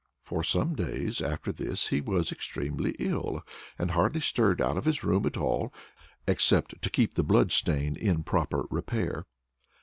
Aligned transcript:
For 0.23 0.41
some 0.41 0.73
days 0.73 1.21
after 1.21 1.51
this 1.51 1.89
he 1.89 2.01
was 2.01 2.31
extremely 2.31 2.95
ill, 2.97 3.45
and 3.77 3.91
hardly 3.91 4.19
stirred 4.19 4.59
out 4.59 4.75
of 4.75 4.85
his 4.85 5.03
room 5.03 5.27
at 5.27 5.37
all, 5.37 5.71
except 6.25 6.81
to 6.81 6.89
keep 6.89 7.13
the 7.13 7.21
blood 7.23 7.51
stain 7.51 7.95
in 7.95 8.23
proper 8.23 8.65
repair. 8.71 9.27